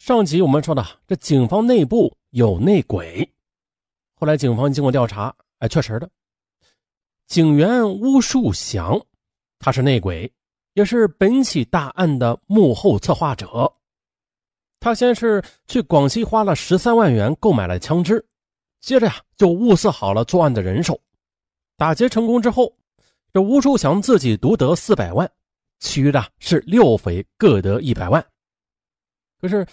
[0.00, 3.30] 上集我们说的，这警方内部有内鬼。
[4.14, 6.08] 后来警方经过调查，哎，确实的，
[7.26, 8.98] 警员巫树祥，
[9.58, 10.32] 他是内鬼，
[10.72, 13.70] 也是本起大案的幕后策划者。
[14.80, 18.26] 他先是去广西花了十三万元购买了枪支，
[18.80, 20.98] 接着呀就物色好了作案的人手。
[21.76, 22.74] 打劫成功之后，
[23.34, 25.30] 这巫树祥自己独得四百万，
[25.78, 28.26] 其余的是六匪各得一百万。
[29.38, 29.66] 可是。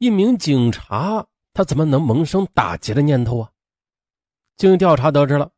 [0.00, 3.50] 一名警察，他怎么能萌生打劫的念头啊？
[4.56, 5.50] 经调查得知了，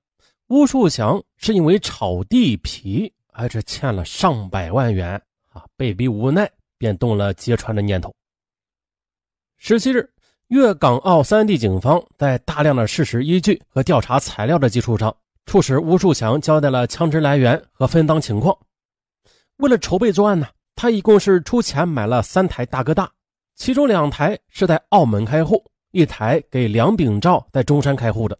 [0.48, 5.10] 吴树祥是因为炒地皮，而这欠了上百万元
[5.50, 8.12] 啊，被逼无奈，便动了揭穿的念头。
[9.58, 10.10] 十七日，
[10.48, 15.16] 粤港澳三地警方在大量的事实依据和调查材料的基础上，
[15.46, 18.58] 促使吴树祥交代了枪支来源和分赃情况。
[19.58, 23.08] 为了筹备作案呢，他一共是出钱买了三台大哥大。
[23.54, 28.38] 其中两台是在澳门开户，一台给梁炳照在中山开户的。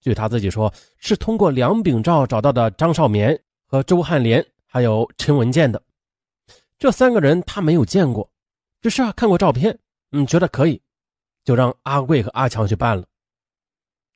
[0.00, 5.80] 据他自己说，是通过梁炳照找到的张少眠和周汉莲，还有陈文健的。
[6.78, 8.28] 这三个人他没有见过，
[8.80, 9.78] 只是啊看过照片，
[10.10, 10.82] 嗯，觉得可以，
[11.44, 13.06] 就让阿贵和阿强去办了。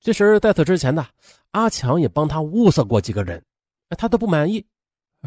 [0.01, 1.07] 其实，在此之前呢，
[1.53, 3.45] 阿强也帮他物色过几个人，
[3.91, 4.67] 他都不满意，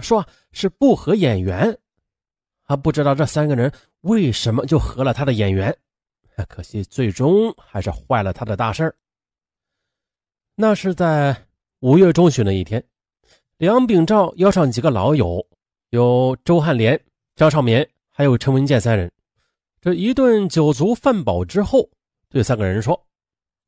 [0.02, 1.78] 说是不合眼缘。
[2.70, 5.76] 他不知道这三个人为什么就合了他的眼缘，
[6.48, 8.96] 可惜最终还是坏了他的大事
[10.54, 11.36] 那是在
[11.80, 12.84] 五月中旬的一天，
[13.58, 15.44] 梁炳照邀上几个老友，
[15.90, 17.04] 有周汉莲、
[17.36, 19.12] 张少眠，还有陈文健三人。
[19.82, 21.90] 这一顿酒足饭饱之后，
[22.30, 23.04] 对三个人说：“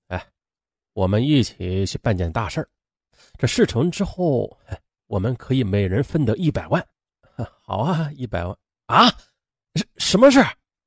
[0.09, 0.23] 哎，
[0.93, 2.69] 我们一起去办件大事
[3.39, 4.55] 这事成之后，
[5.08, 6.88] 我们可以每人分得一百万。
[7.63, 8.55] 好啊，一百万。”
[8.92, 9.09] 啊，
[9.75, 10.42] 什什么事？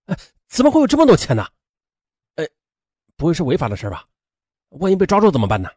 [0.05, 0.17] 哎，
[0.47, 1.47] 怎么会有这么多钱呢？
[2.37, 2.47] 哎，
[3.17, 4.05] 不会是违法的事吧？
[4.69, 5.71] 万一被抓住怎么办呢？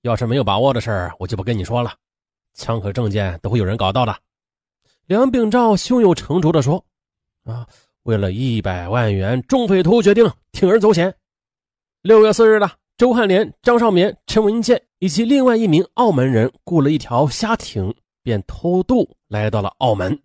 [0.00, 1.94] 要是没有把握的事我就不跟你说了。
[2.54, 4.18] 枪和证件都会有人搞到的。
[5.04, 6.82] 梁炳照胸有成竹地说
[7.44, 7.68] ：“啊，
[8.04, 11.14] 为了一百万元，众匪徒决定铤而走险。
[12.00, 20.18] 六月四日的周汉莲、张少眠、陈文健以及另外一名澳门人雇了一条虾艇，便偷渡来到了澳门。”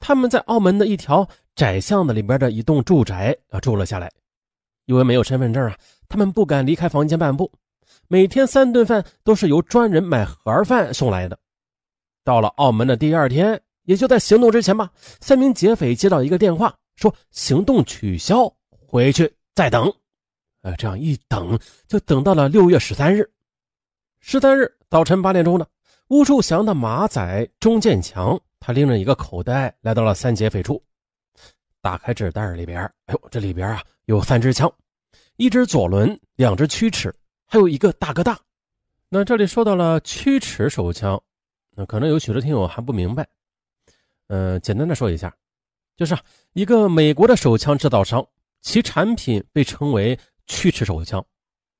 [0.00, 4.10] 他们在澳门的一条窄巷子里边的一栋住宅啊住了下来，
[4.86, 5.76] 因为没有身份证啊，
[6.08, 7.52] 他们不敢离开房间半步。
[8.08, 11.38] 每天三顿饭都是由专人买盒饭送来的。
[12.24, 14.90] 到了澳门的第二天，也就在行动之前吧，
[15.20, 18.52] 三名劫匪接到一个电话，说行动取消，
[18.86, 19.92] 回去再等。
[20.62, 23.30] 呃，这样一等就等到了六月十三日。
[24.20, 25.66] 十三日早晨八点钟呢，
[26.08, 28.40] 吴树祥的马仔钟建强。
[28.60, 30.80] 他拎着一个口袋来到了三劫匪处，
[31.80, 34.70] 打开纸袋里边，哎呦，这里边啊有三支枪，
[35.36, 37.12] 一支左轮，两支曲尺，
[37.46, 38.38] 还有一个大哥大。
[39.08, 41.20] 那这里说到了曲尺手枪，
[41.74, 43.26] 那可能有许多听友还不明白。
[44.28, 45.34] 嗯，简单的说一下，
[45.96, 46.16] 就是
[46.52, 48.24] 一个美国的手枪制造商，
[48.60, 50.16] 其产品被称为
[50.46, 51.24] 曲尺手枪，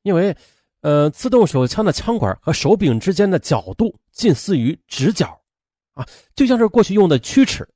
[0.02, 0.36] 因为
[0.80, 5.39] 呃，自动手枪的枪管和手柄之间的角度近似于直角。
[6.00, 7.68] 啊，就像是过去用的曲尺，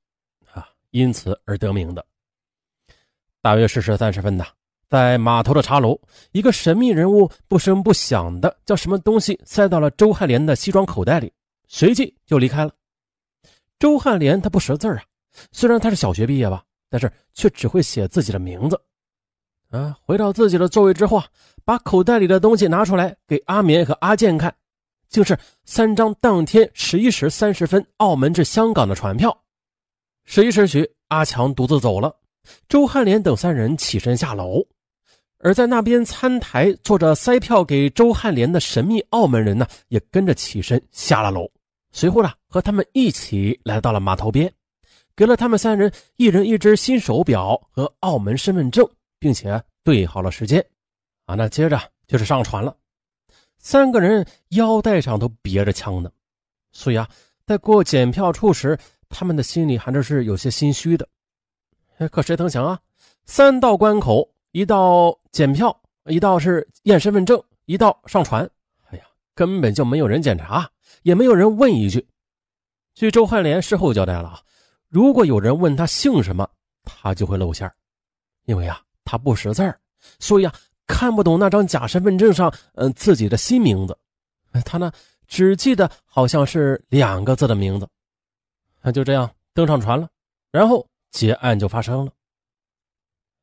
[0.51, 2.05] 啊，因此而得名的。
[3.43, 4.47] 大约是时三十分的，
[4.89, 6.01] 在码头的茶楼，
[6.33, 11.31] 一个神秘人物不声不响的将什么东西塞到了周汉莲的西装口袋里，
[11.69, 12.73] 随即就离开了。
[13.79, 15.03] 周汉莲他不识字啊，
[15.53, 18.81] 虽然他是小学毕业吧，但是却只会写自己的名字。
[19.69, 21.27] 啊，回到自己的座位之后啊，
[21.63, 24.57] 把口袋里的东西拿出来给阿棉和阿健看。
[25.15, 29.45] 竟是三张当天十一时三十分澳门至香港的船票。
[30.25, 32.13] 十一时许，阿强独自走了，
[32.69, 34.61] 周汉莲等三人起身下楼，
[35.39, 41.49] 而在那边餐台坐着塞票给周汉莲的神秘澳门人呢，也跟着起身下了楼。
[41.93, 44.53] 随后呢，和他们一起来到了码头边，
[45.15, 48.85] 给了他们三人一人一只新手表和澳门身份证，
[49.21, 50.67] 并且对好了时间。
[51.27, 52.77] 啊，那接着就是上船了。
[53.65, 56.13] 三个人腰带上都别着枪呢，
[56.71, 57.09] 所以啊，
[57.47, 58.79] 在过检票处时，
[59.09, 61.09] 他们的心里还真是有些心虚的。
[62.13, 62.79] 可谁曾想啊，
[63.25, 65.75] 三道关口，一道检票，
[66.05, 68.49] 一道是验身份证，一道上船。
[68.91, 70.71] 哎呀，根本就没有人检查，
[71.03, 72.07] 也没有人问一句。
[72.93, 74.43] 据周汉莲事后交代了啊，
[74.91, 76.47] 如果有人问他姓什么，
[76.83, 77.73] 他就会露馅
[78.45, 79.75] 因为啊，他不识字
[80.19, 80.53] 所以啊。
[80.87, 83.97] 看不懂那张假身份证上，嗯，自己的新名字，
[84.65, 84.93] 他呢
[85.27, 87.89] 只记得好像是两个字的名字，
[88.83, 90.09] 那就这样登上船了，
[90.51, 92.13] 然后劫案就发生了。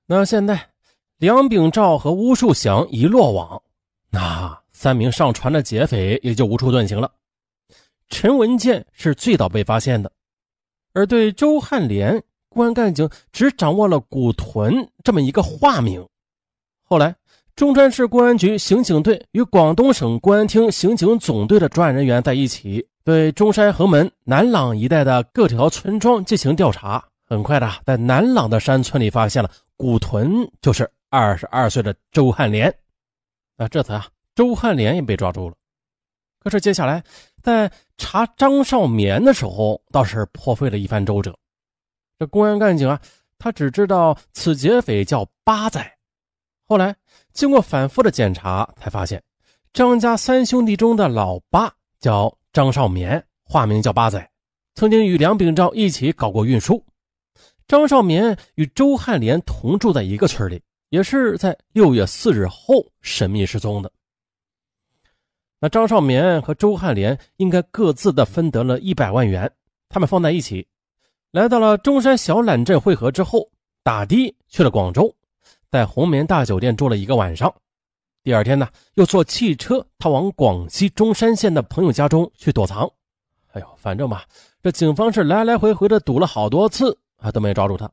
[0.06, 0.70] 那现在，
[1.18, 3.62] 梁炳照和巫树祥一落网，
[4.10, 7.12] 那三名上船的劫匪也就无处遁形了。
[8.10, 10.12] 陈文健是最早被发现的，
[10.94, 16.06] 而对周汉莲，公安干警只掌握了“古屯”这么一个化名。
[16.84, 17.16] 后来，
[17.62, 27.06] 中山市公安局刑警队与广东省公安厅刑警总队的专案人员在一起，对中山横门、南朗一带的各条村庄进行调查。
[27.24, 32.74] 很快的，在南朗的山村里发现了“古屯”，就是二十二岁的周汉莲。
[33.56, 35.56] 那这次啊，周汉莲也被抓住了。
[36.40, 37.04] 可是接下来，
[37.44, 41.38] 在查张少棉的时候，倒是破费了一番周折。
[42.18, 43.00] 这公安干警啊，
[43.38, 45.88] 他只知道此劫匪叫八仔。
[46.72, 46.96] 后来
[47.34, 49.22] 经过反复的检查，才发现
[49.74, 51.70] 张家三兄弟中的老八
[52.00, 54.32] 叫张少棉，化名叫八仔，
[54.74, 56.82] 曾经与梁炳照一起搞过运输。
[57.68, 63.92] 张少棉与周汉莲同住在一个村里，也是在六月四日后神秘失踪的。
[65.60, 69.52] 那张少棉和周汉莲应该各自的分得了一百万元，
[69.90, 70.66] 他们放在一起，
[71.32, 73.50] 来到了中山小榄镇汇合之后，
[73.84, 75.14] 打的去了广州，
[75.72, 77.52] 在红棉大酒店住了一个晚上。
[78.24, 82.92] 第二天呢，又坐汽车他往广西中山县的朋友家中去躲藏。
[83.54, 84.26] 哎呦，反正吧，
[84.62, 86.98] 这警方是来来回回的堵了好多次。
[87.18, 87.90] 啊，都没抓住他。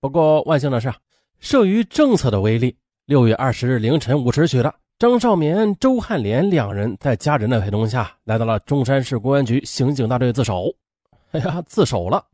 [0.00, 0.92] 不过万幸的是，
[1.40, 2.76] 慑于政策的威力，
[3.06, 10.74] 六月二十日凌晨五时许的，张少棉、周汉莲两人在家人的陪同下来到了中山市公安局刑警大队自首。
[11.30, 12.24] 哎呀，自首了。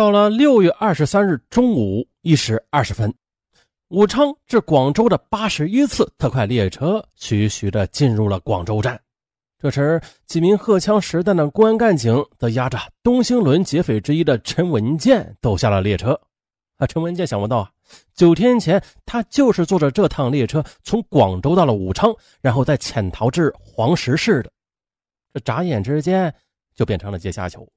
[0.00, 3.12] 到了六月二十三日中午一时二十分，
[3.88, 8.98] 武昌至广州的八十一次特快列车徐徐地进入了广州站。
[9.58, 16.18] 这时，几名荷枪实弹的公安干警则押着东兴轮劫匪之一的陈文健走下了列车。
[16.78, 17.70] 啊，陈文健想不到啊，
[18.14, 22.10] 九天前他就是坐着这趟列车从广州到了武昌，
[22.40, 24.50] 然后再潜逃至黄石市的。
[25.34, 26.34] 这眨眼之间
[26.74, 27.68] 就变成了阶下囚。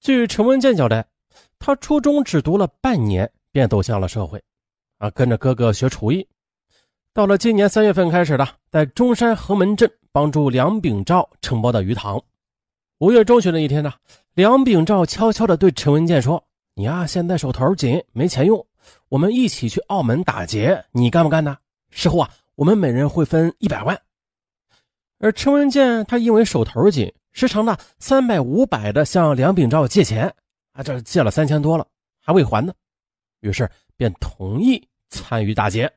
[0.00, 1.06] 据陈文健交代，
[1.58, 4.42] 他初中只读了半年，便走向了社会，
[4.98, 6.26] 啊，跟着哥哥学厨艺。
[7.12, 9.90] 到了今年三月份开始的，在中山横门镇。
[10.12, 12.20] 帮助梁炳照承包的鱼塘。
[12.98, 13.92] 五月中旬的一天呢，
[14.34, 16.44] 梁炳照悄悄地对陈文健说
[16.74, 18.66] ：“你呀，现在手头紧，没钱用，
[19.08, 21.56] 我们一起去澳门打劫，你干不干呢？
[21.90, 23.96] 事后啊，我们每人会分一百万。”
[25.20, 30.32] 而陈文健他因为手头紧，时常的三百五百的向梁炳照借钱，
[30.72, 31.86] 啊，这借了三千多了，
[32.20, 32.72] 还未还呢，
[33.40, 35.90] 于是便同意参与打劫。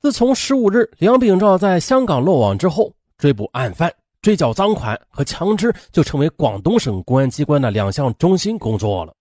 [0.00, 9.14] 自从十五日梁炳照在香港落网之后，追捕案犯、追缴赃款和枪支就成为广东省公安机关的两项中心工作了。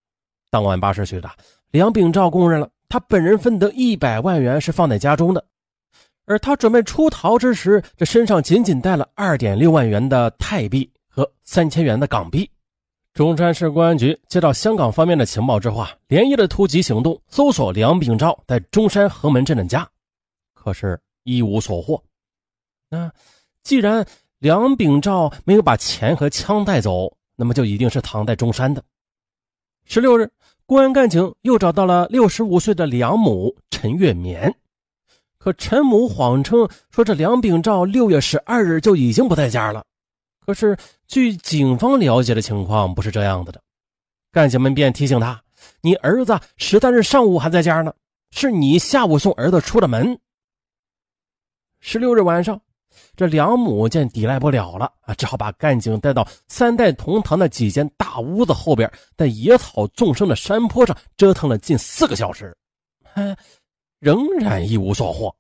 [0.50, 1.30] 当晚八时许的，
[1.72, 5.44] 梁炳照供认了他本人分得一百万元是放在家中的，
[6.26, 12.50] 而他准备出逃之时，这身上仅仅带了二点六万元的泰币和三千元的港币。
[13.14, 19.88] 中山市公安局接到香港方面的情报之后啊，连夜的突击行动，搜索梁炳照在中山横门镇的家。
[20.54, 22.02] 可是，一无所获。
[22.90, 23.12] 那
[23.62, 24.06] 既然
[24.40, 28.84] 梁炳照没有把钱和枪带走，那么就一定是藏在中山的。
[29.86, 30.32] 十六日，
[30.66, 34.56] 公安干警又找到了六十五岁的梁母陈月棉，
[35.44, 39.84] 可陈母谎称说这梁炳照六月十二日就已经不在家了。
[40.46, 43.62] 可是，据警方了解的情况，不是这样子的。
[44.32, 45.44] 干警们便提醒他
[45.84, 47.94] ：“你儿子十三日上午还在家呢，
[48.32, 50.18] 是你下午送儿子出的门。”
[51.82, 52.62] 十六日晚上，
[53.18, 62.56] 这梁母见抵赖不了了啊，只好把干警带到三代同堂的几间大屋子后边，在野草纵生的山坡上折腾了近四个小时，
[63.16, 63.36] 哎，
[64.04, 65.34] 仍然一无所获。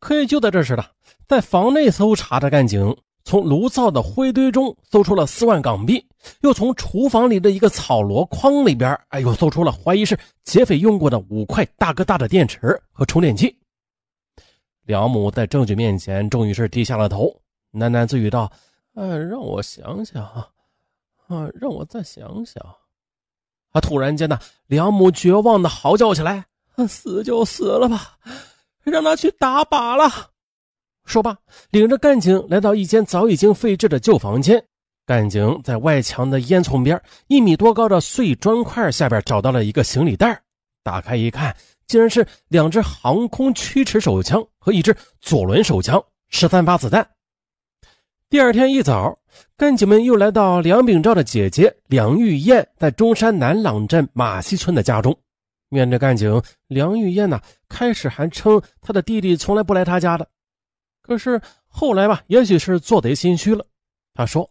[0.00, 0.84] 可以就在这时呢，
[1.28, 6.04] 在房内搜查的干警从炉灶的灰堆中搜出了四万港币，
[6.40, 12.58] 又从厨房里的一个草箩筐里边，哎，又搜出了怀疑是劫匪用过的五块大哥大的电池
[12.90, 13.56] 和充电器。
[14.82, 17.32] 梁母在证据面前，终于是低下了头，
[17.72, 18.50] 喃喃自语道
[18.96, 22.60] ：“嗯，让我想想，啊，让我再想想。”
[23.70, 23.80] 啊！
[23.80, 24.36] 突然间呢，
[24.66, 26.44] 梁母绝望的嚎叫起来
[26.86, 28.16] ：“死就死了吧，
[28.84, 30.10] 让他去打靶了！”
[31.04, 31.36] 说罢，
[31.70, 34.64] 领着干警来到一间早已经废置的旧房间。
[35.06, 40.40] 干警在外墙的烟囱边，一米多高的碎砖块下边找到了一个行李袋，
[40.84, 41.56] 打开一看。
[41.88, 47.04] 竟然是两支航空驱驰手枪和一支左轮手枪，十三发子弹。
[48.28, 49.18] 第二天一早，
[49.56, 55.18] 干警们又来到梁炳照的姐姐梁玉燕在中山南朗镇马溪村的家中，
[55.70, 60.28] 面对干警，梁玉燕呢，开始还称她的弟弟从来不来她家的，
[61.00, 63.64] 可是后来吧，也许是做贼心虚了，
[64.12, 64.50] 她说：“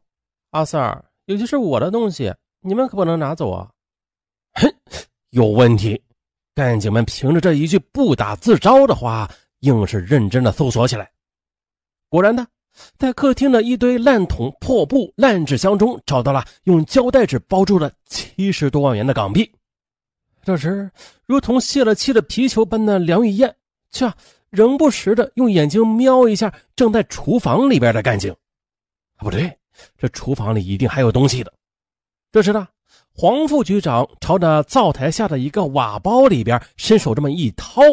[0.52, 3.70] 阿 Sir，尤其是我的东西，你们可不能拿走啊！”
[4.56, 4.74] 哼，
[5.30, 6.02] 有问题！
[6.56, 11.12] 干警们凭着这一句不打自招的话，硬是认真的搜索起来。
[12.08, 12.48] 果然的，
[12.98, 19.54] 在客厅的一堆烂桶、破布、烂纸箱中，找到了用胶带纸包住的七十多万元的港币。
[20.50, 20.90] 这时，
[21.28, 23.56] 如同泄了气的皮球般的梁玉燕，
[23.92, 24.12] 却
[24.50, 28.36] 仍不时的用眼睛瞄一下正在厨房里边的干警。
[29.20, 29.56] 不对，
[29.96, 31.54] 这厨房里一定还有东西的。
[32.32, 32.68] 这时呢，
[33.14, 37.84] 黄副局长朝着灶台下的一个瓦包里边伸手这么一掏，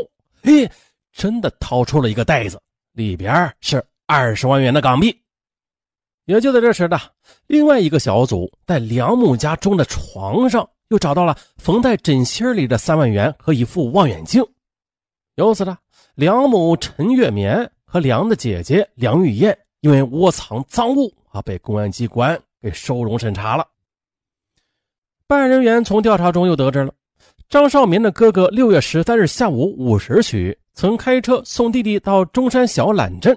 [0.43, 0.67] 嘿，
[1.13, 2.59] 真的掏出了一个袋子，
[2.93, 5.15] 里边是二十万元的港币。
[6.25, 6.99] 也就在这时的，
[7.49, 10.67] 另外一个小组在梁母家中的床上。
[10.88, 14.45] 又找到了缝在枕芯里的三万元和一副望远镜，
[15.35, 15.76] 由此呢，
[16.14, 23.66] 梁某陈月棉和梁的姐姐梁玉燕因为窝藏赃物啊，被公安机关给收容审查了。
[25.26, 26.93] 办案人员从调查中又得知了，
[27.49, 33.37] 张少民的哥哥六月十三日下午五时许曾开车送弟弟到中山小榄镇。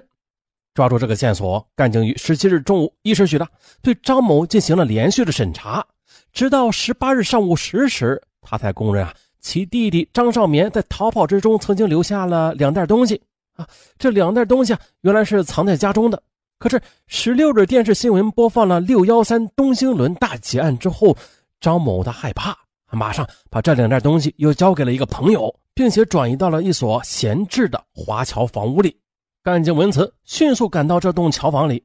[0.72, 3.48] 抓住这个线索，干警于十七日中午一时许的
[3.82, 5.84] 对张某进行了连续的审查。
[6.32, 13.20] 直到十八日上午十时，他才供认啊，其弟弟张少眠在逃跑之中曾经留下了两袋东西
[13.56, 13.66] 啊，
[13.98, 16.22] 这两袋东西啊，原来是藏在家中的。
[16.58, 21.16] 可是十六日电视新闻播放了六幺三东兴轮大劫案之后，
[21.58, 22.56] 张某他害怕，
[22.90, 28.94] 马上把这两袋东西又交给了一个朋友，并且转移到了一所闲置的华侨房屋里。
[29.42, 31.82] 干警闻此，迅速赶到这栋桥房里，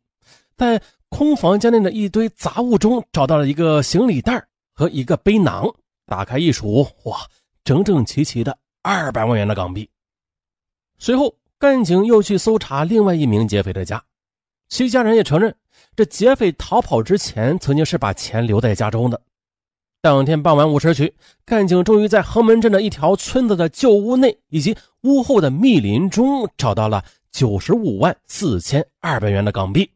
[0.57, 0.81] 在。
[1.07, 5.73] 空房间内的一堆杂物中找到了一个行李袋和一个背囊，
[6.07, 7.19] 打开一数，哇，
[7.63, 9.89] 整整齐齐的二百万元的港币。
[10.97, 14.03] 随后，干警又去搜查另外一名劫匪的家，
[14.67, 15.55] 其家人也承认，
[15.95, 19.21] 这劫匪逃跑之前曾经是把钱留在家中的。
[20.01, 29.89] 当天傍晚五时许，干警终于在横门镇的一条村子的旧屋内以及屋后的密林中找到了九十五万四千二百元的港币。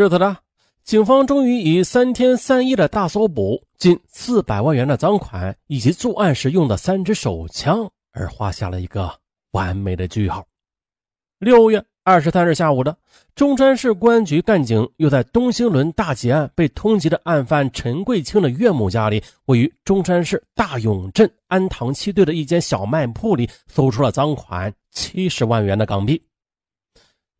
[0.00, 0.38] 至此呢，
[0.82, 9.12] 警方终于以三天三夜的大搜捕，近四百万元的赃款以及作案时用的三支手枪，而画下了一个
[9.50, 10.42] 完美的句号。
[11.38, 12.96] 六月二十三日下午的，
[13.34, 26.22] 中山市公安局干警又在东兴轮大劫案被通缉的案犯陈桂清的岳母家里，位于中山市大永镇安塘七队的一间小卖铺里，搜出了赃款七十万元的港币。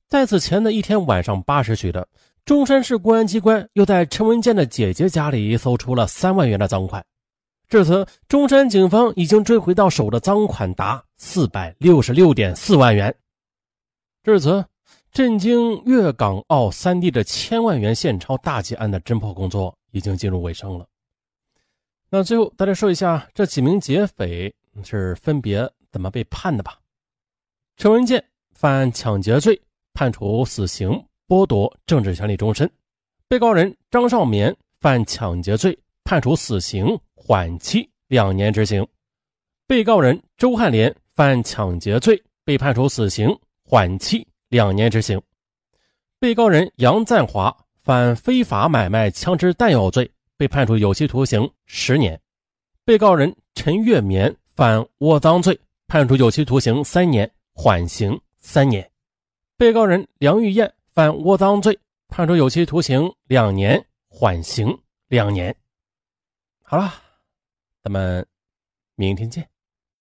[0.08, 2.06] 在此前的一天晚上八时许的。
[2.50, 7.06] 中山市公安机关又在陈文健的姐姐家里搜出了三万元的赃款，
[7.68, 13.14] 至此，中山警方已经追回到手的赃款达四百六十六点四万元。
[14.24, 14.64] 至此，
[15.12, 20.84] 震惊粤港澳三地的千万元现钞大劫案的侦破工作已经进入尾声了。
[22.08, 24.52] 那最后，大家说一下这几名劫匪
[24.82, 26.80] 是分别怎么被判的吧？
[27.76, 29.62] 陈文健犯抢劫罪，
[29.94, 31.00] 判处死刑。
[31.30, 32.68] 剥夺政治权利终身，
[33.28, 38.84] 被告人张少眠犯抢劫罪，判处死刑缓期两年执行；
[39.64, 43.28] 被告人周汉莲犯抢劫罪，被判处死刑
[43.62, 45.20] 缓期两年执行；
[46.18, 52.18] 被告人杨赞华犯非法买卖枪支弹药罪，被判处有期徒刑十年；
[52.84, 55.56] 被告人陈月棉犯窝赃罪，
[55.86, 58.82] 判处有期徒刑三年，缓刑三年；
[59.56, 60.74] 被告人梁玉燕。
[60.92, 61.78] 犯窝赃罪，
[62.08, 65.54] 判处有期徒刑两年，缓刑两年。
[66.62, 66.92] 好了，
[67.82, 68.26] 咱们
[68.96, 69.48] 明天见。